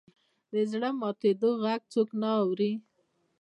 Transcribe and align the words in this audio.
د 0.51 0.53
زړه 0.71 0.89
ماتېدو 0.99 1.49
ږغ 1.63 1.81
څوک 1.93 2.09
نه 2.21 2.29
اوري. 2.41 2.71